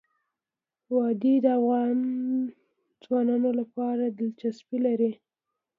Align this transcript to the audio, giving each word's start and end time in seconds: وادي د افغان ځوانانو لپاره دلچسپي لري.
وادي 0.95 1.35
د 1.45 1.47
افغان 1.59 1.97
ځوانانو 3.03 3.49
لپاره 3.59 4.03
دلچسپي 4.17 4.77
لري. 4.87 5.11